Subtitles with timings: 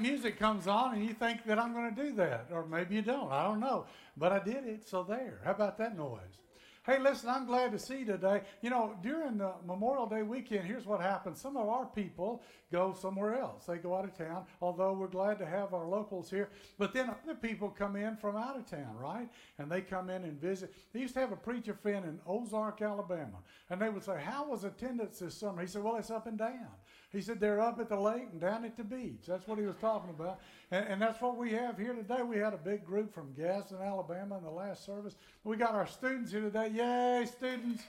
[0.00, 3.02] music comes on and you think that I'm going to do that, or maybe you
[3.02, 3.30] don't.
[3.32, 4.88] I don't know, but I did it.
[4.88, 5.40] So there.
[5.44, 6.40] How about that noise?
[6.88, 8.40] Hey, listen, I'm glad to see you today.
[8.62, 11.38] You know, during the Memorial Day weekend, here's what happens.
[11.38, 13.66] Some of our people go somewhere else.
[13.66, 16.48] They go out of town, although we're glad to have our locals here.
[16.78, 19.28] But then other people come in from out of town, right?
[19.58, 20.74] And they come in and visit.
[20.94, 23.36] They used to have a preacher friend in Ozark, Alabama.
[23.68, 25.60] And they would say, How was attendance this summer?
[25.60, 26.70] He said, Well, it's up and down.
[27.10, 29.22] He said they're up at the lake and down at the beach.
[29.26, 30.40] That's what he was talking about.
[30.70, 32.22] And, and that's what we have here today.
[32.22, 35.14] We had a big group from Gadsden, Alabama in the last service.
[35.42, 36.68] We got our students here today.
[36.68, 37.82] Yay, students.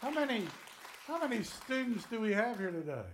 [0.00, 0.44] How many
[1.06, 3.08] how many students do we have here today?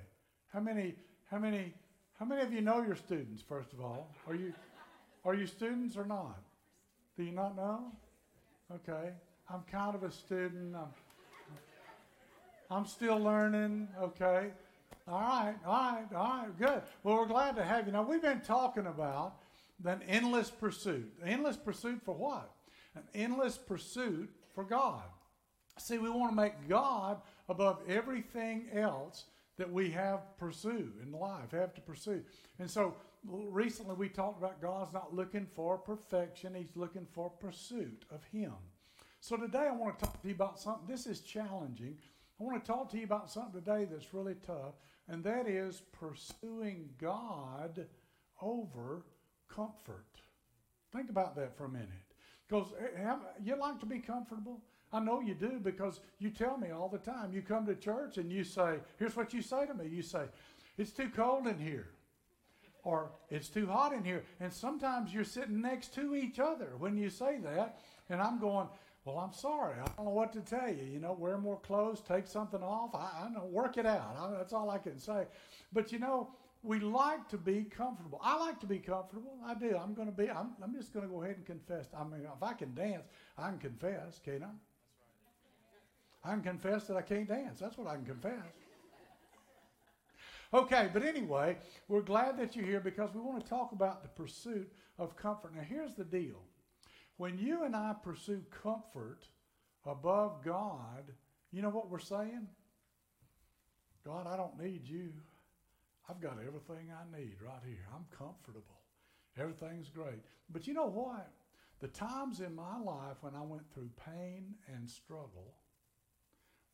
[0.53, 0.95] How many
[1.31, 1.75] how many
[2.19, 4.15] how many of you know your students, first of all?
[4.29, 4.53] Are you
[5.25, 6.39] are you students or not?
[7.17, 7.93] Do you not know?
[8.73, 9.11] Okay.
[9.51, 10.75] I'm kind of a student.
[10.77, 10.89] I'm
[12.73, 13.89] I'm still learning.
[14.01, 14.51] Okay.
[15.07, 15.55] All right.
[15.67, 16.07] All right.
[16.17, 16.59] All right.
[16.59, 16.83] Good.
[17.03, 17.93] Well, we're glad to have you.
[17.93, 19.37] Now, we've been talking about
[19.85, 21.13] an endless pursuit.
[21.25, 22.51] Endless pursuit for what?
[22.95, 25.03] An endless pursuit for God.
[25.79, 29.25] See, we want to make God above everything else
[29.59, 32.23] that we have pursue in life, have to pursue.
[32.59, 38.05] And so recently we talked about God's not looking for perfection, He's looking for pursuit
[38.11, 38.53] of Him.
[39.21, 40.87] So today I want to talk to you about something.
[40.89, 41.97] This is challenging
[42.43, 44.75] I want to talk to you about something today that's really tough,
[45.09, 47.87] and that is pursuing God
[48.41, 49.05] over
[49.49, 50.07] comfort.
[50.93, 51.89] Think about that for a minute.
[52.49, 54.61] Because eh, you like to be comfortable?
[54.93, 57.33] I know you do because you tell me all the time.
[57.33, 59.87] You come to church and you say, here's what you say to me.
[59.87, 60.25] You say,
[60.77, 61.91] it's too cold in here.
[62.83, 64.25] Or it's too hot in here.
[64.41, 67.79] And sometimes you're sitting next to each other when you say that.
[68.11, 68.67] And I'm going,
[69.05, 69.75] well, I'm sorry.
[69.81, 70.85] I don't know what to tell you.
[70.85, 72.95] You know, wear more clothes, take something off.
[72.95, 74.17] I, I know, work it out.
[74.19, 75.27] I, that's all I can say.
[75.73, 76.31] But you know,
[76.63, 78.21] we like to be comfortable.
[78.23, 79.37] I like to be comfortable.
[79.45, 79.77] I do.
[79.77, 80.31] I'm going to be.
[80.31, 81.89] I'm, I'm just going to go ahead and confess.
[81.99, 83.05] I mean, if I can dance,
[83.37, 86.31] I can confess, can't I?
[86.31, 87.59] I can confess that I can't dance.
[87.59, 88.35] That's what I can confess.
[90.55, 91.57] Okay, but anyway,
[91.89, 95.55] we're glad that you're here because we want to talk about the pursuit of comfort.
[95.57, 96.43] Now, here's the deal
[97.23, 99.29] when you and I pursue comfort
[99.87, 101.05] above God,
[101.53, 102.49] you know what we're saying?
[104.05, 105.13] God, I don't need you.
[106.11, 107.87] I've got everything I need right here.
[107.95, 108.81] I'm comfortable.
[109.39, 110.19] Everything's great.
[110.51, 111.31] But you know what?
[111.79, 115.55] The times in my life when I went through pain and struggle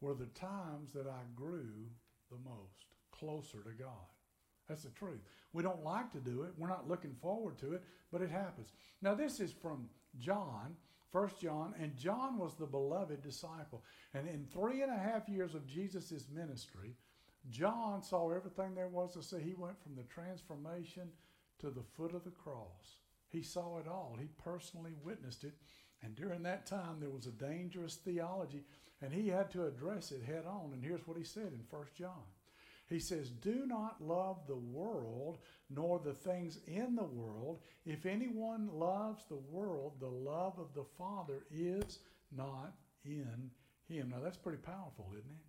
[0.00, 1.90] were the times that I grew
[2.30, 4.08] the most, closer to God.
[4.66, 5.20] That's the truth.
[5.52, 6.52] We don't like to do it.
[6.56, 8.72] We're not looking forward to it, but it happens.
[9.02, 10.76] Now, this is from John,
[11.10, 13.84] First John, and John was the beloved disciple.
[14.14, 16.96] And in three and a half years of Jesus' ministry,
[17.50, 19.40] John saw everything there was to see.
[19.40, 21.08] He went from the transformation
[21.60, 22.98] to the foot of the cross.
[23.30, 24.16] He saw it all.
[24.18, 25.54] He personally witnessed it.
[26.02, 28.64] And during that time, there was a dangerous theology,
[29.02, 30.72] and he had to address it head on.
[30.72, 32.24] And here's what he said in First John
[32.88, 35.38] he says, Do not love the world
[35.68, 37.60] nor the things in the world.
[37.84, 41.98] If anyone loves the world, the love of the Father is
[42.34, 42.72] not
[43.04, 43.50] in
[43.88, 44.10] him.
[44.10, 45.44] Now that's pretty powerful, isn't it?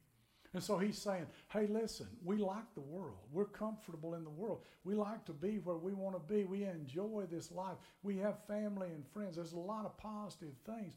[0.51, 3.19] And so he's saying, hey, listen, we like the world.
[3.31, 4.63] We're comfortable in the world.
[4.83, 6.43] We like to be where we want to be.
[6.43, 7.77] We enjoy this life.
[8.01, 9.35] We have family and friends.
[9.35, 10.95] There's a lot of positive things.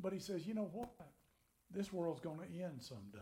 [0.00, 0.88] But he says, you know what?
[1.70, 3.18] This world's going to end someday.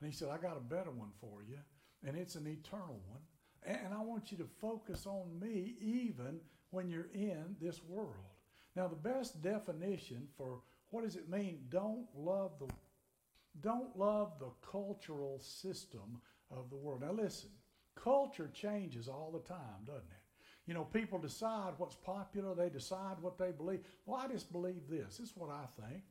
[0.00, 1.58] And he said, I got a better one for you
[2.06, 3.20] and it's an eternal one.
[3.64, 6.40] And I want you to focus on me even
[6.70, 8.14] when you're in this world.
[8.76, 10.60] Now, the best definition for
[10.90, 11.60] what does it mean?
[11.68, 12.68] Don't love the
[13.60, 17.00] don't love the cultural system of the world.
[17.00, 17.50] Now, listen,
[17.96, 20.18] culture changes all the time, doesn't it?
[20.66, 23.80] You know, people decide what's popular, they decide what they believe.
[24.06, 25.16] Well, I just believe this.
[25.16, 26.02] This is what I think.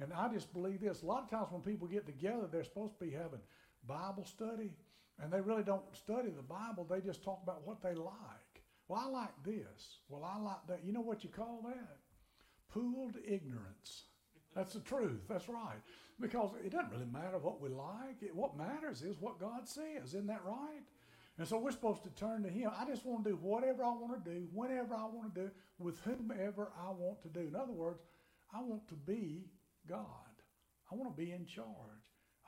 [0.00, 1.02] And I just believe this.
[1.02, 3.40] A lot of times when people get together, they're supposed to be having
[3.86, 4.70] Bible study
[5.20, 8.62] and they really don't study the Bible, they just talk about what they like.
[8.88, 9.98] Well, I like this.
[10.08, 10.84] Well, I like that.
[10.84, 11.98] You know what you call that?
[12.72, 14.04] Pooled ignorance.
[14.54, 15.20] That's the truth.
[15.28, 15.78] That's right.
[16.20, 18.22] Because it doesn't really matter what we like.
[18.22, 20.08] It, what matters is what God says.
[20.08, 20.82] Isn't that right?
[21.38, 22.70] And so we're supposed to turn to Him.
[22.76, 25.50] I just want to do whatever I want to do, whenever I want to do,
[25.78, 27.40] with whomever I want to do.
[27.40, 28.00] In other words,
[28.52, 29.44] I want to be
[29.88, 30.04] God.
[30.90, 31.66] I want to be in charge.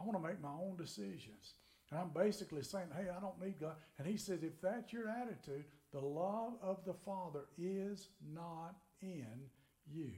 [0.00, 1.54] I want to make my own decisions.
[1.90, 3.74] And I'm basically saying, hey, I don't need God.
[3.98, 9.48] And he says, if that's your attitude, the love of the Father is not in
[9.92, 10.12] you.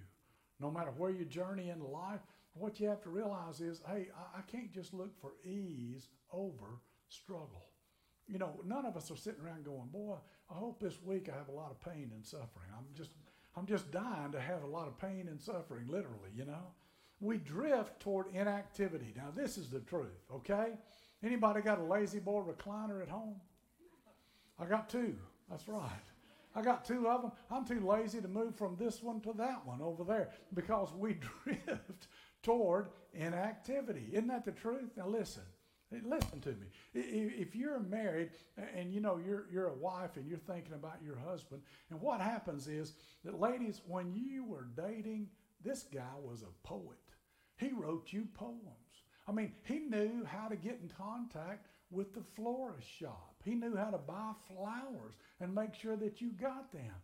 [0.60, 2.20] No matter where you journey in life,
[2.54, 6.80] what you have to realize is, hey, I, I can't just look for ease over
[7.08, 7.66] struggle.
[8.28, 10.16] You know, none of us are sitting around going, boy,
[10.50, 12.69] I hope this week I have a lot of pain and suffering.
[12.76, 13.10] I'm just,
[13.56, 16.74] I'm just dying to have a lot of pain and suffering, literally, you know.
[17.20, 19.14] We drift toward inactivity.
[19.16, 20.72] Now, this is the truth, okay?
[21.22, 23.36] Anybody got a La-Z-Boy recliner at home?
[24.58, 25.16] I got two.
[25.48, 25.90] That's right.
[26.54, 27.32] I got two of them.
[27.50, 31.19] I'm too lazy to move from this one to that one over there because we
[31.44, 32.08] drift
[32.42, 34.08] toward inactivity.
[34.12, 34.90] Isn't that the truth?
[34.96, 35.42] Now listen.
[35.94, 36.66] Eh, listen to me.
[36.94, 38.30] If you're married
[38.74, 42.20] and you know you're you're a wife and you're thinking about your husband, and what
[42.20, 45.28] happens is that ladies, when you were dating,
[45.64, 46.98] this guy was a poet.
[47.56, 48.81] He wrote you poems.
[49.28, 53.34] I mean, he knew how to get in contact with the florist shop.
[53.44, 56.94] He knew how to buy flowers and make sure that you got them.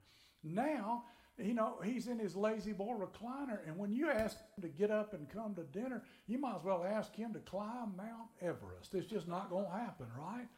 [0.42, 1.04] Now,
[1.38, 5.14] you know, he's in his La-Z-Boy recliner, and when you ask him to get up
[5.14, 8.94] and come to dinner, you might as well ask him to climb Mount Everest.
[8.94, 10.48] It's just not going to happen, right?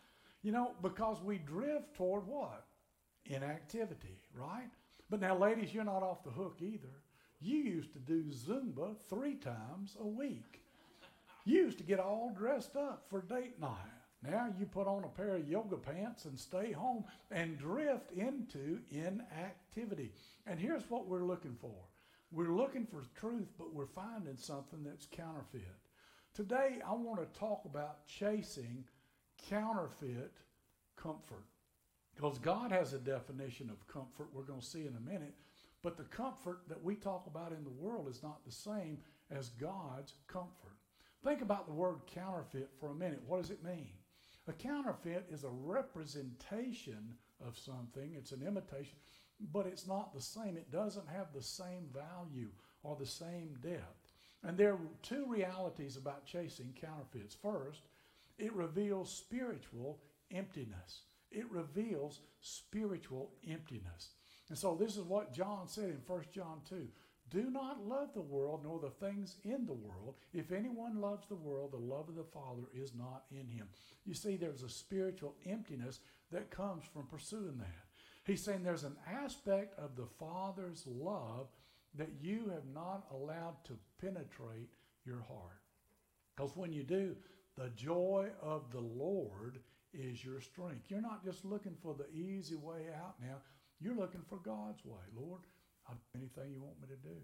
[0.43, 2.65] You know, because we drift toward what?
[3.27, 4.71] Inactivity, right?
[5.11, 7.03] But now, ladies, you're not off the hook either.
[7.41, 10.60] You used to do Zumba three times a week.
[11.51, 13.75] Used to get all dressed up for date night.
[14.23, 17.03] Now you put on a pair of yoga pants and stay home
[17.33, 20.13] and drift into inactivity.
[20.47, 21.75] And here's what we're looking for
[22.31, 25.75] we're looking for truth, but we're finding something that's counterfeit.
[26.35, 28.85] Today, I want to talk about chasing
[29.49, 30.37] counterfeit
[30.95, 31.47] comfort.
[32.15, 35.35] Because God has a definition of comfort we're going to see in a minute,
[35.83, 38.99] but the comfort that we talk about in the world is not the same
[39.33, 40.77] as God's comfort.
[41.25, 43.23] Think about the word counterfeit for a minute.
[43.27, 43.91] What does it mean?
[44.49, 47.15] A counterfeit is a representation
[47.47, 48.97] of something, it's an imitation,
[49.53, 50.57] but it's not the same.
[50.57, 52.51] It doesn't have the same value
[52.83, 54.13] or the same depth.
[54.43, 57.35] And there are two realities about chasing counterfeits.
[57.35, 57.83] First,
[58.39, 60.01] it reveals spiritual
[60.31, 61.03] emptiness.
[61.31, 64.15] It reveals spiritual emptiness.
[64.49, 66.89] And so this is what John said in 1 John 2.
[67.31, 70.17] Do not love the world nor the things in the world.
[70.33, 73.69] If anyone loves the world, the love of the Father is not in him.
[74.05, 76.01] You see, there's a spiritual emptiness
[76.33, 77.87] that comes from pursuing that.
[78.25, 81.49] He's saying there's an aspect of the Father's love
[81.95, 84.71] that you have not allowed to penetrate
[85.05, 85.61] your heart.
[86.37, 87.17] Because when you do,
[87.57, 89.59] the joy of the Lord
[89.93, 90.87] is your strength.
[90.89, 93.37] You're not just looking for the easy way out now,
[93.81, 95.01] you're looking for God's way.
[95.17, 95.41] Lord,
[95.91, 97.17] I'll anything you want me to do.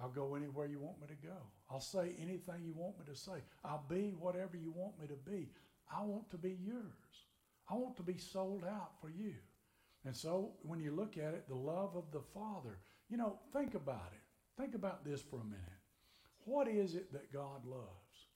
[0.00, 1.36] I'll go anywhere you want me to go.
[1.70, 3.42] I'll say anything you want me to say.
[3.64, 5.48] I'll be whatever you want me to be.
[5.94, 7.26] I want to be yours.
[7.70, 9.34] I want to be sold out for you.
[10.04, 12.78] And so when you look at it, the love of the Father,
[13.08, 14.60] you know, think about it.
[14.60, 15.60] Think about this for a minute.
[16.44, 18.26] What is it that God loves?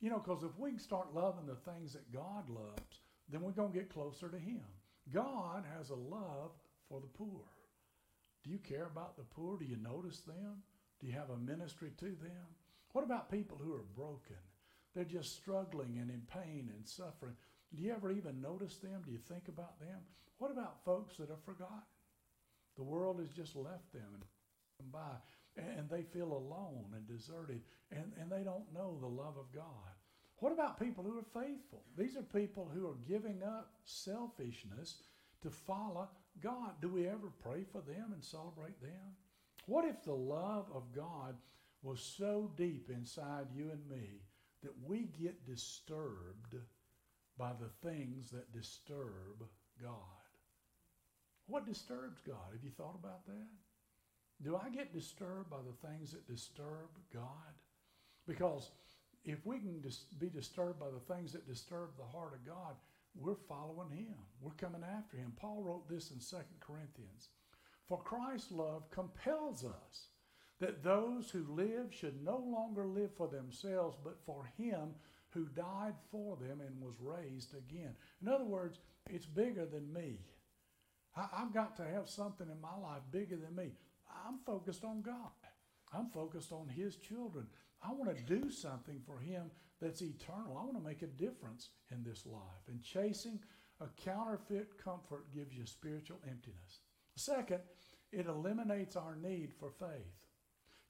[0.00, 3.50] You know, because if we can start loving the things that God loves, then we're
[3.50, 4.62] going to get closer to Him.
[5.12, 6.52] God has a love
[6.88, 7.42] for the poor.
[8.48, 9.58] Do you care about the poor?
[9.58, 10.62] Do you notice them?
[11.00, 12.48] Do you have a ministry to them?
[12.92, 14.40] What about people who are broken?
[14.94, 17.34] They're just struggling and in pain and suffering.
[17.76, 19.02] Do you ever even notice them?
[19.04, 19.98] Do you think about them?
[20.38, 21.82] What about folks that are forgotten?
[22.78, 24.24] The world has just left them
[24.80, 25.18] and by,
[25.58, 29.92] and they feel alone and deserted, and, and they don't know the love of God.
[30.38, 31.82] What about people who are faithful?
[31.98, 35.02] These are people who are giving up selfishness
[35.42, 36.08] to follow
[36.42, 36.72] God.
[36.80, 39.16] Do we ever pray for them and celebrate them?
[39.66, 41.36] What if the love of God
[41.82, 44.22] was so deep inside you and me
[44.62, 46.56] that we get disturbed
[47.36, 49.44] by the things that disturb
[49.80, 49.92] God?
[51.46, 52.52] What disturbs God?
[52.52, 53.48] Have you thought about that?
[54.42, 57.54] Do I get disturbed by the things that disturb God?
[58.26, 58.70] Because
[59.24, 62.76] if we can dis- be disturbed by the things that disturb the heart of God,
[63.20, 64.14] we're following him.
[64.40, 65.32] We're coming after him.
[65.36, 67.30] Paul wrote this in 2 Corinthians.
[67.86, 70.08] For Christ's love compels us
[70.60, 74.94] that those who live should no longer live for themselves, but for him
[75.30, 77.94] who died for them and was raised again.
[78.22, 80.18] In other words, it's bigger than me.
[81.16, 83.72] I, have got to have something in my life bigger than me.
[84.26, 85.14] I'm focused on God.
[85.92, 87.46] I'm focused on His children.
[87.82, 90.58] I want to do something for Him that's eternal.
[90.58, 92.66] I want to make a difference in this life.
[92.68, 93.38] And chasing
[93.80, 96.80] a counterfeit comfort gives you spiritual emptiness.
[97.14, 97.60] Second,
[98.12, 100.14] it eliminates our need for faith.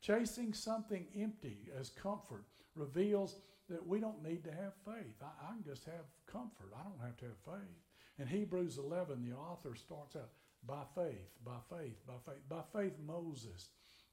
[0.00, 5.14] Chasing something empty as comfort reveals that we don't need to have faith.
[5.20, 6.72] I, I, can just have comfort.
[6.74, 7.76] I don't have to have faith.
[8.18, 10.30] In Hebrews 11, the author starts out
[10.66, 12.42] by faith, by faith, by faith.
[12.48, 13.68] By faith, Moses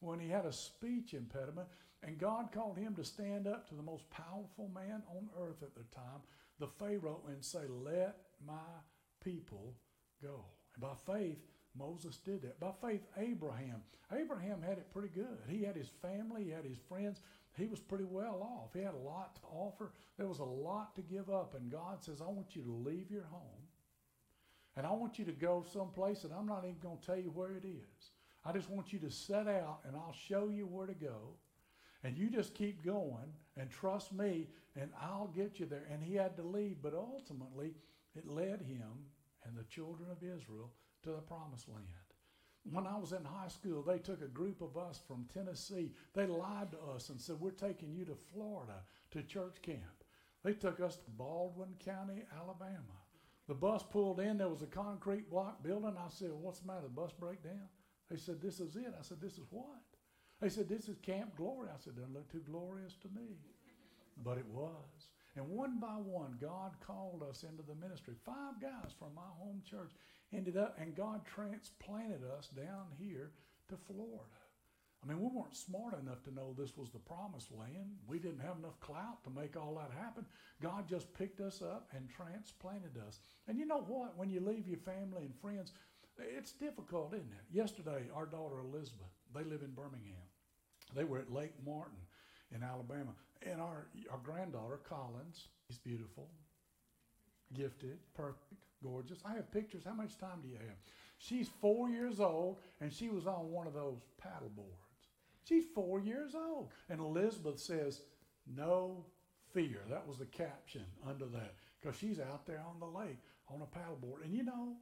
[0.05, 1.67] when he had a speech impediment,
[2.03, 5.75] and God called him to stand up to the most powerful man on earth at
[5.75, 6.21] the time,
[6.59, 8.53] the Pharaoh, and say, Let my
[9.23, 9.73] people
[10.21, 10.45] go.
[10.75, 11.39] And by faith,
[11.77, 12.59] Moses did that.
[12.59, 13.81] By faith, Abraham.
[14.13, 15.39] Abraham had it pretty good.
[15.47, 17.19] He had his family, he had his friends.
[17.57, 18.73] He was pretty well off.
[18.73, 19.93] He had a lot to offer.
[20.17, 21.55] There was a lot to give up.
[21.55, 23.41] And God says, I want you to leave your home.
[24.75, 27.31] And I want you to go someplace, and I'm not even going to tell you
[27.33, 28.11] where it is.
[28.45, 31.33] I just want you to set out, and I'll show you where to go.
[32.03, 34.47] And you just keep going and trust me,
[34.79, 35.87] and I'll get you there.
[35.91, 37.73] And he had to leave, but ultimately,
[38.15, 39.09] it led him
[39.45, 40.71] and the children of Israel
[41.03, 41.85] to the promised land.
[42.71, 45.91] When I was in high school, they took a group of us from Tennessee.
[46.13, 50.03] They lied to us and said, We're taking you to Florida to church camp.
[50.43, 52.99] They took us to Baldwin County, Alabama.
[53.47, 55.95] The bus pulled in, there was a concrete block building.
[55.97, 56.83] I said, What's the matter?
[56.83, 57.67] The bus break down?
[58.09, 58.93] They said, This is it.
[58.97, 59.81] I said, This is what?
[60.41, 61.69] They said, This is Camp Glory.
[61.73, 63.37] I said, Doesn't look too glorious to me.
[64.23, 65.09] But it was.
[65.35, 68.15] And one by one, God called us into the ministry.
[68.25, 69.91] Five guys from my home church
[70.33, 73.31] ended up, and God transplanted us down here
[73.69, 74.23] to Florida.
[75.03, 77.91] I mean, we weren't smart enough to know this was the promised land.
[78.07, 80.25] We didn't have enough clout to make all that happen.
[80.63, 83.19] God just picked us up and transplanted us.
[83.47, 84.17] And you know what?
[84.17, 85.73] When you leave your family and friends,
[86.19, 87.55] it's difficult, isn't it?
[87.55, 90.23] Yesterday, our daughter Elizabeth, they live in Birmingham.
[90.95, 91.97] They were at Lake Martin
[92.53, 93.13] in Alabama.
[93.41, 96.29] And our, our granddaughter, Collins, is beautiful,
[97.53, 98.53] gifted, perfect,
[98.83, 99.19] gorgeous.
[99.25, 99.83] I have pictures.
[99.85, 100.77] How much time do you have?
[101.17, 104.71] She's four years old, and she was on one of those paddle boards.
[105.43, 106.69] She's four years old.
[106.89, 108.01] And Elizabeth says,
[108.47, 109.05] No
[109.53, 109.81] fear.
[109.89, 113.65] That was the caption under that, because she's out there on the lake on a
[113.65, 114.23] paddleboard.
[114.23, 114.75] And you know,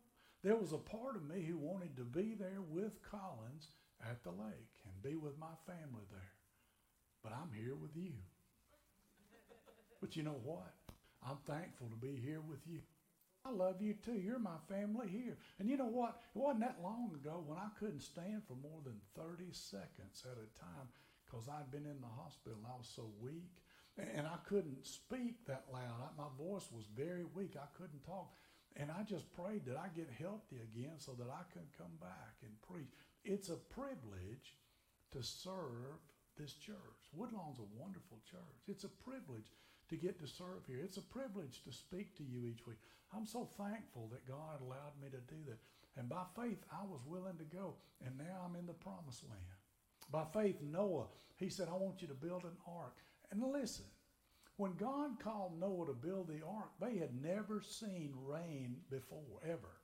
[0.44, 3.70] there was a part of me who wanted to be there with Collins
[4.02, 6.34] at the lake and be with my family there.
[7.24, 8.14] But I'm here with you.
[10.02, 10.74] But you know what?
[11.26, 12.80] I'm thankful to be here with you.
[13.46, 14.20] I love you too.
[14.20, 15.38] You're my family here.
[15.60, 16.20] And you know what?
[16.36, 20.38] It wasn't that long ago when I couldn't stand for more than 30 seconds at
[20.38, 20.88] a time
[21.26, 23.64] because I'd been in the hospital and I was so weak.
[23.98, 26.18] And I couldn't speak that loud.
[26.18, 27.56] My voice was very weak.
[27.56, 28.34] I couldn't talk.
[28.76, 32.42] And I just prayed that I get healthy again so that I can come back
[32.42, 32.90] and preach.
[33.24, 34.58] It's a privilege
[35.12, 36.02] to serve
[36.38, 37.04] this church.
[37.14, 38.66] Woodlawn's a wonderful church.
[38.68, 39.54] It's a privilege
[39.90, 40.80] to get to serve here.
[40.84, 42.80] It's a privilege to speak to you each week.
[43.16, 45.60] I'm so thankful that God allowed me to do that.
[45.96, 47.76] And by faith, I was willing to go.
[48.04, 49.62] And now I'm in the promised land.
[50.12, 52.96] By faith, Noah, he said, I want you to build an ark.
[53.32, 53.86] And listen,
[54.58, 59.80] when God called Noah to build the ark, they had never seen rain before, ever.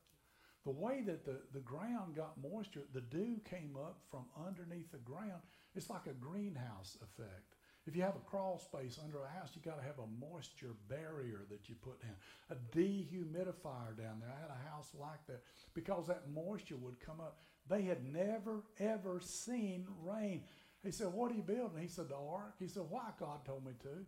[0.66, 4.98] The way that the, the ground got moisture, the dew came up from underneath the
[5.00, 5.42] ground.
[5.74, 7.56] It's like a greenhouse effect.
[7.88, 10.76] If you have a crawl space under a house, you got to have a moisture
[10.88, 12.16] barrier that you put down,
[12.52, 14.30] a dehumidifier down there.
[14.30, 15.42] I had a house like that
[15.74, 17.40] because that moisture would come up.
[17.68, 20.44] They had never ever seen rain.
[20.84, 23.66] He said, "What are you building?" He said, "The ark." He said, "Why?" God told
[23.66, 24.06] me to.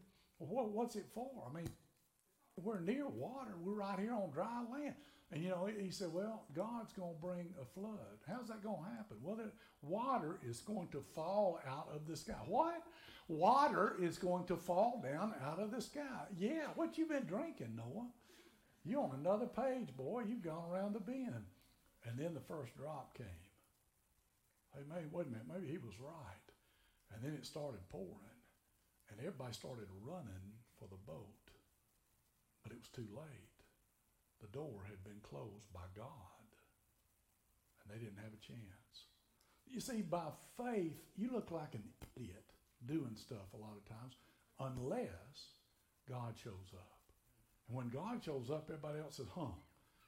[0.50, 1.29] What, what's it for?
[1.50, 1.69] I mean,
[2.57, 3.53] we're near water.
[3.62, 4.95] We're right here on dry land.
[5.31, 8.19] And you know, he said, Well, God's going to bring a flood.
[8.27, 9.17] How's that going to happen?
[9.21, 12.36] Well, the water is going to fall out of the sky.
[12.45, 12.83] What?
[13.27, 16.25] Water is going to fall down out of the sky.
[16.38, 18.07] Yeah, what you been drinking, Noah?
[18.83, 20.24] You on another page, boy.
[20.27, 21.45] You've gone around the bend.
[22.05, 23.27] And then the first drop came.
[24.74, 26.48] Hey, maybe, wait a minute, maybe he was right.
[27.13, 28.30] And then it started pouring.
[29.11, 31.45] And everybody started running for the boat.
[32.63, 33.51] But it was too late
[34.41, 36.47] the door had been closed by God,
[37.81, 39.05] and they didn't have a chance.
[39.69, 41.83] You see, by faith, you look like an
[42.17, 42.43] idiot
[42.85, 44.15] doing stuff a lot of times
[44.59, 45.61] unless
[46.09, 46.99] God shows up.
[47.67, 49.53] And when God shows up, everybody else says, huh,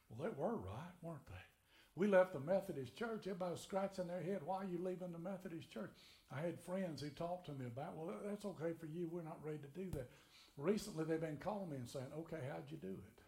[0.10, 1.52] well, they were right, weren't they?
[1.96, 3.28] We left the Methodist church.
[3.28, 4.42] Everybody was scratching their head.
[4.44, 5.92] Why are you leaving the Methodist church?
[6.32, 9.08] I had friends who talked to me about, well, that's okay for you.
[9.12, 10.10] We're not ready to do that.
[10.58, 13.24] Recently, they've been calling me and saying, okay, how'd you do it?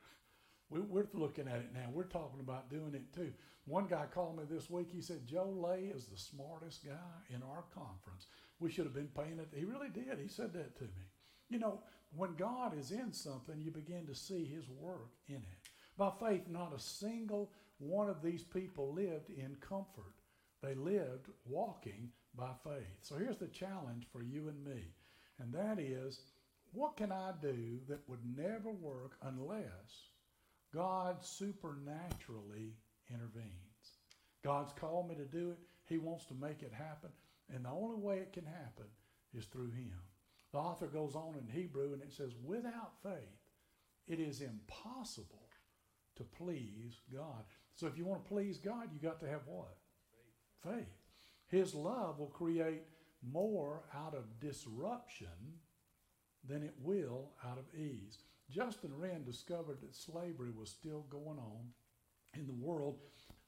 [0.70, 1.90] We, are looking at it now.
[1.94, 3.32] We're talking about doing it too.
[3.66, 4.88] One guy called me this week.
[4.92, 8.28] He said, Joe Lay is the smartest guy in our conference.
[8.60, 9.50] We should have been paying it.
[9.56, 10.20] He really did.
[10.20, 11.06] He said that to me.
[11.50, 11.82] You know,
[12.16, 15.70] when God is in something, you begin to see his work in it.
[15.98, 20.14] By faith, not a single one of these people lived in comfort.
[20.62, 22.98] They lived walking by faith.
[23.02, 24.94] So here's the challenge for you and me,
[25.40, 26.20] and that is
[26.72, 30.10] what can I do that would never work unless
[30.74, 32.74] God supernaturally
[33.10, 34.00] intervenes.
[34.44, 35.58] God's called me to do it.
[35.88, 37.12] He wants to make it happen.
[37.54, 38.88] And the only way it can happen
[39.34, 40.00] is through Him.
[40.52, 43.40] The author goes on in Hebrew and it says, without faith,
[44.08, 45.50] it is impossible
[46.18, 47.46] to please God.
[47.76, 49.76] So if you want to please God, you got to have what?
[50.64, 50.76] Faith.
[50.76, 50.94] Faith.
[51.48, 52.84] His love will create
[53.22, 55.28] more out of disruption
[56.48, 58.20] than it will out of ease.
[58.50, 61.66] Justin Wren discovered that slavery was still going on
[62.36, 62.98] in the world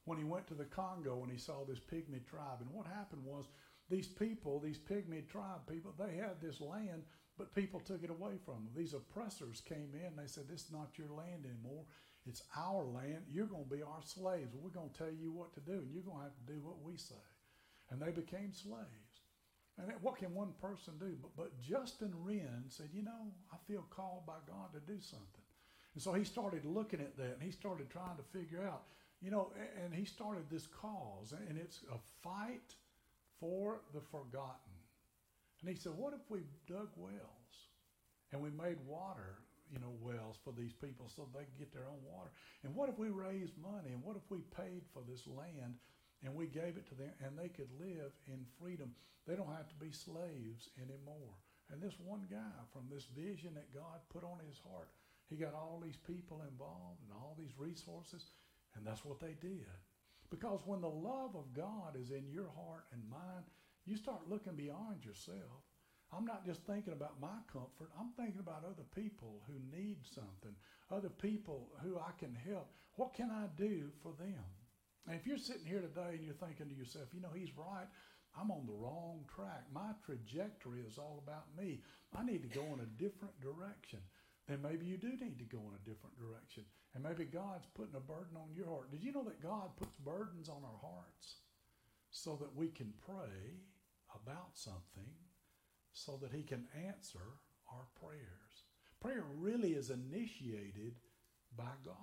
[0.04, 2.60] when he went to the Congo and he saw this pygmy tribe.
[2.60, 3.46] And what happened was
[3.90, 7.02] these people, these pygmy tribe people, they had this land,
[7.36, 8.72] but people took it away from them.
[8.76, 11.84] These oppressors came in and they said, This is not your land anymore.
[12.26, 13.24] It's our land.
[13.30, 14.54] You're going to be our slaves.
[14.54, 16.60] We're going to tell you what to do, and you're going to have to do
[16.60, 17.14] what we say.
[17.90, 19.08] And they became slaves.
[19.78, 21.16] And what can one person do?
[21.22, 25.46] But, but Justin Wren said, You know, I feel called by God to do something.
[25.94, 28.82] And so he started looking at that and he started trying to figure out,
[29.20, 32.74] you know, and he started this cause, and it's a fight
[33.40, 34.74] for the forgotten.
[35.60, 37.68] And he said, What if we dug wells
[38.32, 39.38] and we made water,
[39.72, 42.30] you know, wells for these people so they can get their own water?
[42.64, 43.92] And what if we raised money?
[43.92, 45.74] And what if we paid for this land
[46.24, 48.90] and we gave it to them and they could live in freedom.
[49.26, 51.36] They don't have to be slaves anymore.
[51.70, 54.88] And this one guy from this vision that God put on his heart,
[55.28, 58.32] he got all these people involved and all these resources,
[58.74, 59.68] and that's what they did.
[60.30, 63.44] Because when the love of God is in your heart and mind,
[63.84, 65.67] you start looking beyond yourself.
[66.12, 67.90] I'm not just thinking about my comfort.
[67.98, 70.54] I'm thinking about other people who need something,
[70.90, 72.72] other people who I can help.
[72.96, 74.44] What can I do for them?
[75.06, 77.86] And if you're sitting here today and you're thinking to yourself, you know, he's right.
[78.38, 79.64] I'm on the wrong track.
[79.72, 81.80] My trajectory is all about me.
[82.16, 84.00] I need to go in a different direction.
[84.46, 86.64] Then maybe you do need to go in a different direction.
[86.94, 88.90] And maybe God's putting a burden on your heart.
[88.90, 91.44] Did you know that God puts burdens on our hearts
[92.10, 93.60] so that we can pray
[94.14, 95.12] about something
[96.04, 97.38] so that he can answer
[97.72, 98.64] our prayers?
[99.00, 100.94] Prayer really is initiated
[101.56, 101.94] by God.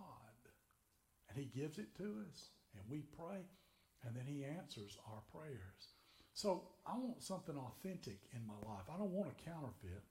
[1.29, 3.41] And he gives it to us and we pray,
[4.03, 5.93] and then He answers our prayers.
[6.33, 8.85] So I want something authentic in my life.
[8.93, 10.03] I don't want a counterfeit.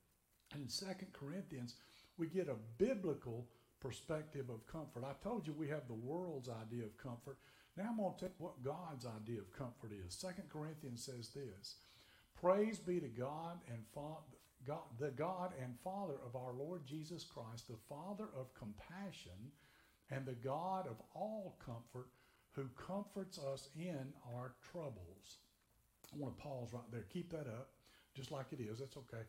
[0.53, 1.75] And in Second Corinthians,
[2.17, 3.47] we get a biblical
[3.81, 5.05] perspective of comfort.
[5.05, 7.37] I told you we have the world's idea of comfort.
[7.77, 10.15] Now I'm going to take what God's idea of comfort is.
[10.15, 11.77] Second Corinthians says this
[12.41, 13.83] Praise be to God and
[14.99, 19.53] the God and Father of our Lord Jesus Christ, the Father of compassion
[20.11, 22.09] and the God of all comfort,
[22.53, 25.39] who comforts us in our troubles.
[26.13, 27.05] I want to pause right there.
[27.13, 27.71] Keep that up,
[28.15, 28.79] just like it is.
[28.79, 29.25] That's okay.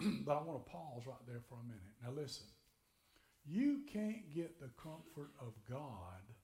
[0.26, 1.94] but I want to pause right there for a minute.
[2.04, 2.46] Now, listen.
[3.48, 6.34] You can't get the comfort of God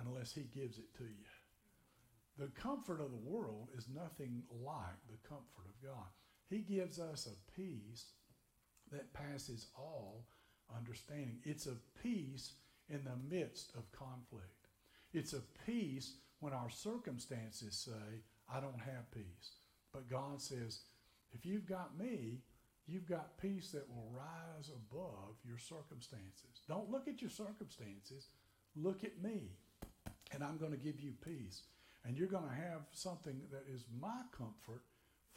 [0.00, 1.35] unless He gives it to you.
[2.38, 6.06] The comfort of the world is nothing like the comfort of God.
[6.50, 8.12] He gives us a peace
[8.92, 10.26] that passes all
[10.74, 11.38] understanding.
[11.44, 12.52] It's a peace
[12.88, 14.68] in the midst of conflict.
[15.12, 18.22] It's a peace when our circumstances say,
[18.52, 19.56] I don't have peace.
[19.92, 20.80] But God says,
[21.32, 22.42] if you've got me,
[22.86, 26.60] you've got peace that will rise above your circumstances.
[26.68, 28.28] Don't look at your circumstances,
[28.76, 29.52] look at me,
[30.32, 31.62] and I'm going to give you peace.
[32.06, 34.82] And you're going to have something that is my comfort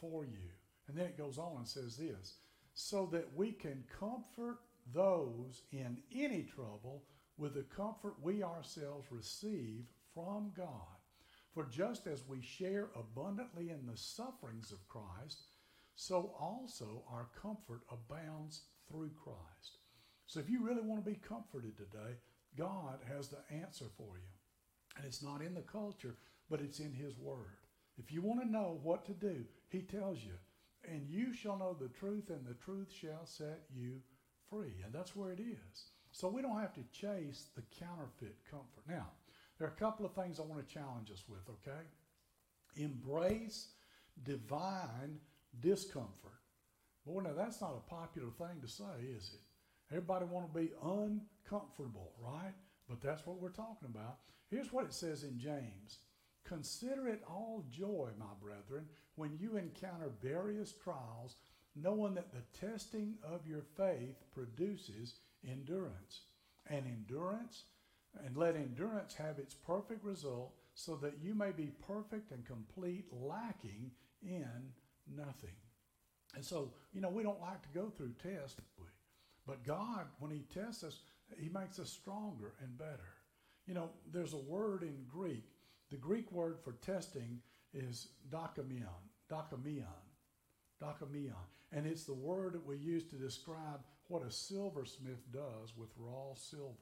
[0.00, 0.50] for you.
[0.88, 2.34] And then it goes on and says this
[2.74, 4.58] so that we can comfort
[4.94, 7.04] those in any trouble
[7.36, 10.66] with the comfort we ourselves receive from God.
[11.52, 15.42] For just as we share abundantly in the sufferings of Christ,
[15.96, 19.78] so also our comfort abounds through Christ.
[20.26, 22.14] So if you really want to be comforted today,
[22.56, 24.30] God has the answer for you.
[24.96, 26.16] And it's not in the culture,
[26.50, 27.56] but it's in His Word.
[27.98, 30.32] If you want to know what to do, He tells you,
[30.90, 34.00] and you shall know the truth, and the truth shall set you
[34.48, 34.82] free.
[34.84, 35.84] And that's where it is.
[36.12, 38.82] So we don't have to chase the counterfeit comfort.
[38.88, 39.06] Now,
[39.58, 41.82] there are a couple of things I want to challenge us with, okay?
[42.76, 43.68] Embrace
[44.24, 45.20] divine
[45.60, 46.32] discomfort.
[47.06, 48.84] Boy, now that's not a popular thing to say,
[49.16, 49.40] is it?
[49.90, 52.54] Everybody want to be uncomfortable, right?
[52.88, 54.18] But that's what we're talking about.
[54.50, 55.98] Here's what it says in James.
[56.50, 61.36] Consider it all joy, my brethren, when you encounter various trials,
[61.76, 65.14] knowing that the testing of your faith produces
[65.48, 66.22] endurance.
[66.68, 67.62] And endurance,
[68.26, 73.04] and let endurance have its perfect result, so that you may be perfect and complete,
[73.12, 74.72] lacking in
[75.16, 75.54] nothing.
[76.34, 78.56] And so, you know, we don't like to go through tests,
[79.46, 80.98] but God, when He tests us,
[81.38, 83.14] He makes us stronger and better.
[83.66, 85.44] You know, there's a word in Greek.
[85.90, 87.40] The Greek word for testing
[87.74, 88.86] is dokimion.
[89.30, 89.84] Dochimion.
[90.82, 91.34] Dokimion.
[91.72, 96.34] And it's the word that we use to describe what a silversmith does with raw
[96.34, 96.74] silver.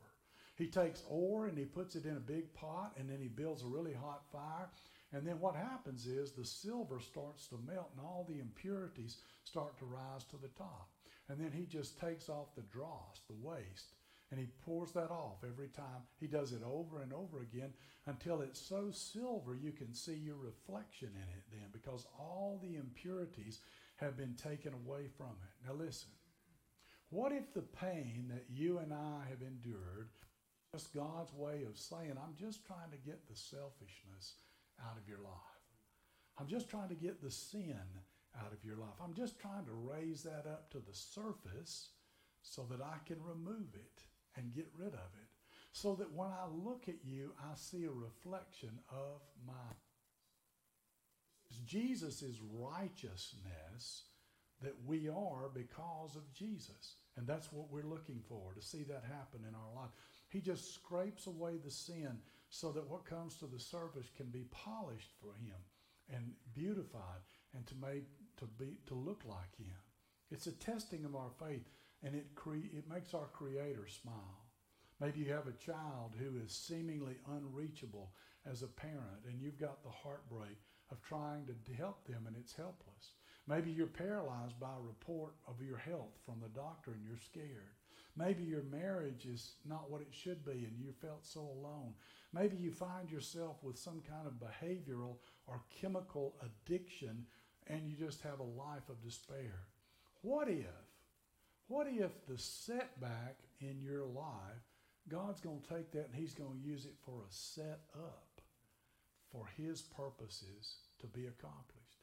[0.56, 3.62] He takes ore and he puts it in a big pot and then he builds
[3.62, 4.68] a really hot fire.
[5.12, 9.78] And then what happens is the silver starts to melt and all the impurities start
[9.78, 10.88] to rise to the top.
[11.28, 13.94] And then he just takes off the dross, the waste,
[14.30, 16.02] and he pours that off every time.
[16.20, 17.72] He does it over and over again
[18.06, 22.76] until it's so silver you can see your reflection in it then because all the
[22.76, 23.60] impurities
[23.96, 25.66] have been taken away from it.
[25.66, 26.10] Now listen.
[27.10, 30.10] What if the pain that you and I have endured
[30.72, 34.34] just God's way of saying, I'm just trying to get the selfishness
[34.84, 35.32] out of your life.
[36.38, 37.80] I'm just trying to get the sin
[38.38, 39.00] out of your life.
[39.02, 41.90] I'm just trying to raise that up to the surface
[42.42, 44.02] so that I can remove it
[44.38, 45.28] and get rid of it.
[45.72, 49.74] So that when I look at you, I see a reflection of my
[51.66, 52.22] Jesus
[52.52, 54.04] righteousness
[54.62, 56.96] that we are because of Jesus.
[57.16, 59.90] And that's what we're looking for, to see that happen in our life.
[60.28, 62.18] He just scrapes away the sin
[62.50, 65.56] so that what comes to the surface can be polished for him
[66.14, 67.22] and beautified
[67.54, 68.04] and to make
[68.38, 69.76] to be to look like him.
[70.30, 71.68] It's a testing of our faith
[72.02, 74.44] and it cre- it makes our creator smile.
[75.00, 78.12] Maybe you have a child who is seemingly unreachable
[78.50, 80.58] as a parent and you've got the heartbreak
[80.90, 83.12] of trying to help them and it's helpless.
[83.46, 87.76] Maybe you're paralyzed by a report of your health from the doctor and you're scared.
[88.16, 91.94] Maybe your marriage is not what it should be and you felt so alone.
[92.32, 97.24] Maybe you find yourself with some kind of behavioral or chemical addiction
[97.68, 99.68] and you just have a life of despair.
[100.22, 100.66] What if,
[101.68, 104.64] what if the setback in your life,
[105.08, 108.40] God's going to take that and He's going to use it for a set up
[109.30, 112.02] for His purposes to be accomplished?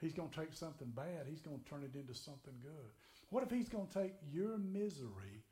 [0.00, 2.92] He's going to take something bad, He's going to turn it into something good.
[3.30, 5.42] What if He's going to take your misery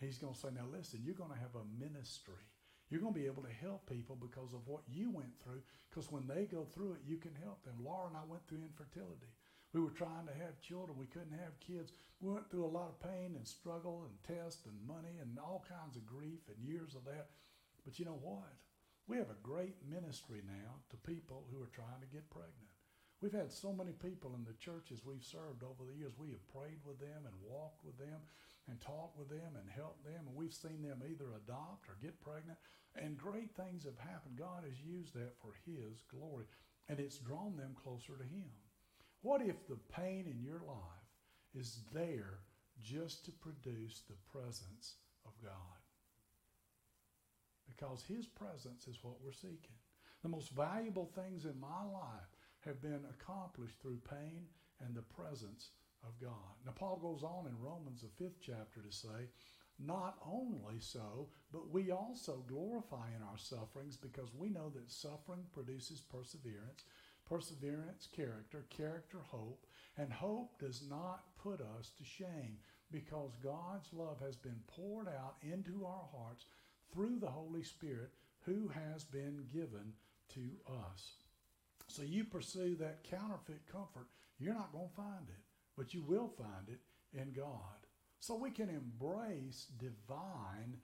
[0.00, 2.44] He's going to say, now listen, you're going to have a ministry.
[2.90, 5.62] You're going to be able to help people because of what you went through.
[5.88, 7.74] Because when they go through it, you can help them.
[7.80, 9.32] Laura and I went through infertility.
[9.74, 10.96] We were trying to have children.
[10.96, 11.90] We couldn't have kids.
[12.22, 15.66] We went through a lot of pain and struggle and tests and money and all
[15.66, 17.34] kinds of grief and years of that.
[17.84, 18.54] But you know what?
[19.10, 22.70] We have a great ministry now to people who are trying to get pregnant.
[23.20, 26.14] We've had so many people in the churches we've served over the years.
[26.16, 28.22] We have prayed with them and walked with them
[28.70, 30.22] and talked with them and helped them.
[30.22, 32.62] And we've seen them either adopt or get pregnant.
[32.94, 34.38] And great things have happened.
[34.38, 36.46] God has used that for His glory.
[36.86, 38.54] And it's drawn them closer to Him.
[39.24, 41.08] What if the pain in your life
[41.54, 42.40] is there
[42.82, 45.80] just to produce the presence of God?
[47.66, 49.80] Because His presence is what we're seeking.
[50.22, 52.28] The most valuable things in my life
[52.66, 54.44] have been accomplished through pain
[54.84, 55.70] and the presence
[56.06, 56.60] of God.
[56.66, 59.30] Now, Paul goes on in Romans, the fifth chapter, to say,
[59.78, 65.46] Not only so, but we also glorify in our sufferings because we know that suffering
[65.54, 66.84] produces perseverance,
[67.28, 72.56] perseverance, character, character, hope, and hope does not put us to shame
[72.90, 76.46] because God's love has been poured out into our hearts
[76.92, 78.10] through the Holy Spirit
[78.44, 79.92] who has been given
[80.34, 80.50] to
[80.90, 81.14] us.
[81.88, 84.08] So you pursue that counterfeit comfort,
[84.38, 85.44] you're not going to find it
[85.76, 86.80] but you will find it
[87.18, 87.86] in God.
[88.20, 90.76] So we can embrace divine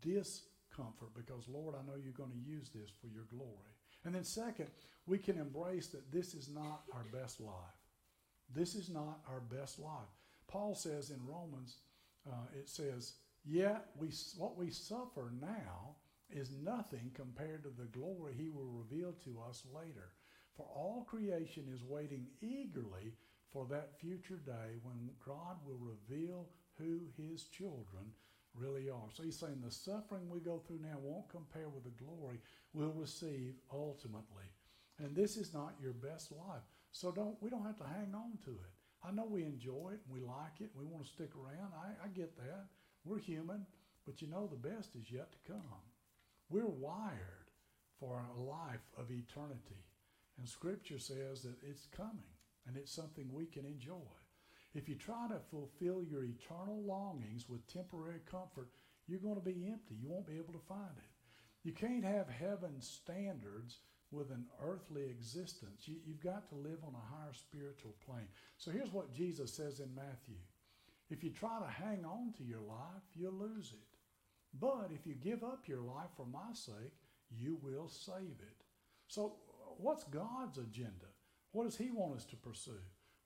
[0.00, 3.74] discomfort because, Lord, I know you're going to use this for your glory.
[4.04, 4.66] And then, second,
[5.06, 7.54] we can embrace that this is not our best life.
[8.54, 10.10] This is not our best life.
[10.48, 11.76] Paul says in Romans,
[12.26, 15.96] uh, it says, Yet we, what we suffer now
[16.30, 20.12] is nothing compared to the glory he will reveal to us later.
[20.56, 23.14] For all creation is waiting eagerly
[23.52, 28.12] for that future day when God will reveal who his children
[28.54, 29.08] really are.
[29.12, 32.40] So he's saying the suffering we go through now won't compare with the glory
[32.74, 34.48] we'll receive ultimately.
[34.98, 36.62] And this is not your best life.
[36.92, 38.72] So don't we don't have to hang on to it.
[39.04, 41.72] I know we enjoy it and we like it and we want to stick around.
[41.74, 42.66] I, I get that.
[43.04, 43.66] We're human,
[44.06, 45.82] but you know the best is yet to come.
[46.50, 47.50] We're wired
[47.98, 49.86] for a life of eternity.
[50.38, 52.36] And scripture says that it's coming
[52.66, 54.21] and it's something we can enjoy.
[54.74, 58.68] If you try to fulfill your eternal longings with temporary comfort,
[59.06, 59.94] you're going to be empty.
[60.00, 61.12] You won't be able to find it.
[61.64, 63.78] You can't have heaven's standards
[64.10, 65.86] with an earthly existence.
[65.86, 68.28] You, have got to live on a higher spiritual plane.
[68.56, 70.36] So here's what Jesus says in Matthew
[71.10, 73.98] If you try to hang on to your life, you'll lose it.
[74.58, 76.92] But if you give up your life for my sake,
[77.30, 78.64] you will save it.
[79.08, 81.06] So, uh, what's God's agenda?
[81.52, 82.80] What does He want us to pursue?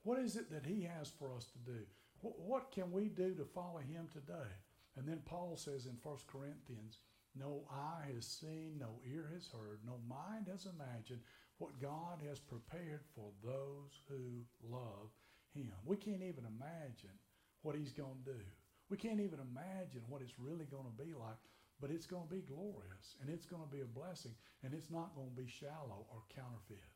[0.07, 1.81] What is it that He has for us to do?
[2.23, 4.55] What, can we do to follow Him today?
[4.97, 6.99] And then Paul says in 1 Corinthians,
[7.35, 11.23] no eye has seen, no ear has heard, no mind has imagined
[11.59, 15.11] what God has prepared for those who love
[15.53, 15.73] Him.
[15.85, 17.19] We can't even imagine
[17.63, 18.41] what He's going to do.
[18.89, 21.43] We can't even imagine what it's really going to be like,
[21.81, 24.89] but it's going to be glorious and it's going to be a blessing and it's
[24.89, 26.87] not going to be shallow or counterfeit.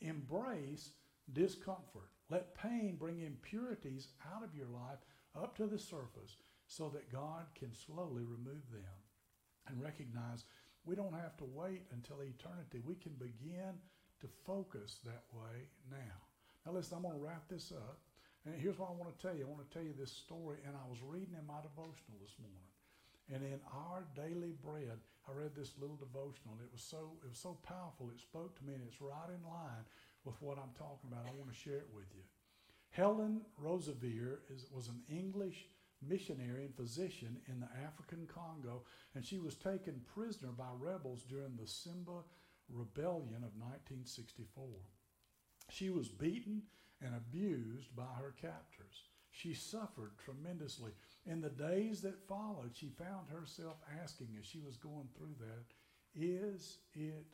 [0.00, 0.90] Embrace
[1.32, 2.12] discomfort.
[2.30, 4.98] Let pain bring impurities out of your life
[5.34, 6.36] up to the surface
[6.66, 8.98] so that God can slowly remove them
[9.66, 10.44] and recognize
[10.84, 12.80] we don't have to wait until eternity.
[12.84, 13.76] We can begin
[14.20, 16.16] to focus that way now.
[16.66, 17.98] Now, listen, I'm going to wrap this up.
[18.44, 19.44] And here's what I want to tell you.
[19.44, 22.36] I want to tell you this story, and I was reading in my devotional this
[22.40, 22.68] morning.
[23.28, 24.96] And in our daily bread,
[25.28, 26.56] I read this little devotional.
[26.56, 28.08] And It was so it was so powerful.
[28.08, 29.84] It spoke to me, and it's right in line
[30.28, 31.24] with what I'm talking about.
[31.26, 32.22] I want to share it with you.
[32.90, 35.66] Helen is, was an English
[36.06, 38.82] missionary and physician in the African Congo,
[39.14, 42.22] and she was taken prisoner by rebels during the Simba
[42.68, 44.64] Rebellion of 1964.
[45.70, 46.62] She was beaten
[47.00, 49.08] and abused by her captors.
[49.30, 50.92] She suffered tremendously.
[51.24, 55.64] In the days that followed, she found herself asking as she was going through that,
[56.14, 57.26] Is it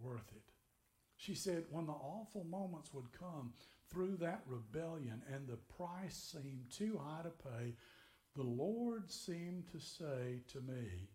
[0.00, 0.51] worth it?
[1.22, 3.52] She said, when the awful moments would come
[3.88, 7.74] through that rebellion and the price seemed too high to pay,
[8.34, 11.10] the Lord seemed to say to me,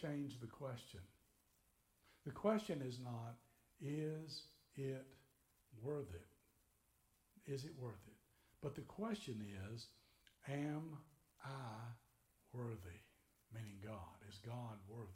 [0.00, 1.00] change the question.
[2.24, 3.34] The question is not,
[3.80, 4.44] is
[4.76, 5.04] it
[5.82, 7.50] worth it?
[7.52, 8.14] Is it worth it?
[8.62, 9.88] But the question is,
[10.48, 10.98] am
[11.44, 11.48] I
[12.52, 13.00] worthy?
[13.52, 14.22] Meaning God.
[14.28, 15.10] Is God worthy?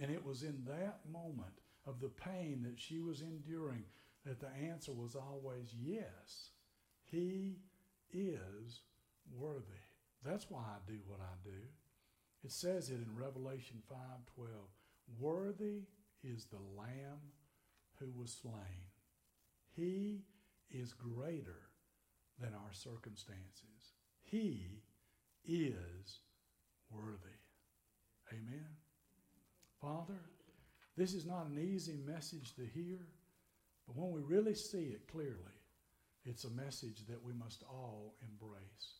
[0.00, 1.58] And it was in that moment
[1.90, 3.84] of the pain that she was enduring
[4.24, 6.50] that the answer was always yes.
[7.02, 7.56] He
[8.12, 8.82] is
[9.36, 9.84] worthy.
[10.24, 11.60] That's why I do what I do.
[12.44, 14.48] It says it in Revelation 5:12.
[15.18, 15.86] Worthy
[16.22, 17.32] is the lamb
[17.98, 18.86] who was slain.
[19.74, 20.24] He
[20.70, 21.70] is greater
[22.38, 23.94] than our circumstances.
[24.22, 24.82] He
[25.44, 26.20] is
[26.90, 27.40] worthy.
[28.32, 28.76] Amen.
[29.80, 30.20] Father,
[30.96, 32.98] this is not an easy message to hear,
[33.86, 35.36] but when we really see it clearly,
[36.24, 38.98] it's a message that we must all embrace.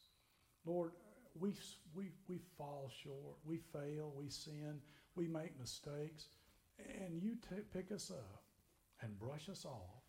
[0.64, 0.92] Lord,
[1.38, 1.52] we,
[1.94, 4.80] we, we fall short, we fail, we sin,
[5.14, 6.28] we make mistakes,
[6.78, 8.42] and you t- pick us up
[9.02, 10.02] and brush us off,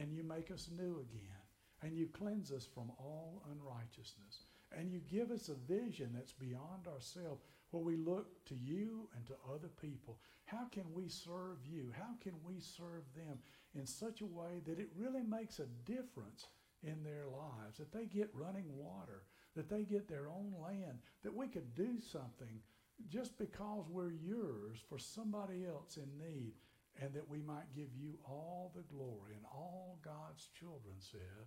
[0.00, 1.44] and you make us new again,
[1.82, 4.44] and you cleanse us from all unrighteousness,
[4.76, 9.26] and you give us a vision that's beyond ourselves where we look to you and
[9.26, 10.18] to other people.
[10.44, 11.92] How can we serve you?
[11.96, 13.38] How can we serve them
[13.74, 16.46] in such a way that it really makes a difference
[16.82, 19.22] in their lives, that they get running water,
[19.54, 22.60] that they get their own land, that we could do something
[23.08, 26.52] just because we're yours for somebody else in need,
[27.00, 29.34] and that we might give you all the glory.
[29.34, 31.46] And all God's children said,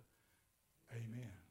[0.92, 1.49] Amen.